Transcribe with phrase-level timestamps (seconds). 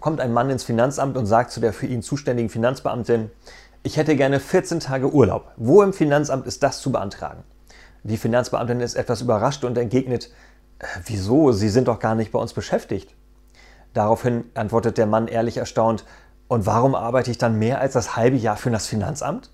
[0.00, 3.30] kommt ein Mann ins Finanzamt und sagt zu der für ihn zuständigen Finanzbeamtin,
[3.82, 5.52] ich hätte gerne 14 Tage Urlaub.
[5.56, 7.42] Wo im Finanzamt ist das zu beantragen?
[8.02, 10.30] Die Finanzbeamtin ist etwas überrascht und entgegnet,
[10.78, 11.52] äh, wieso?
[11.52, 13.14] Sie sind doch gar nicht bei uns beschäftigt.
[13.94, 16.04] Daraufhin antwortet der Mann ehrlich erstaunt,
[16.48, 19.50] und warum arbeite ich dann mehr als das halbe Jahr für das Finanzamt?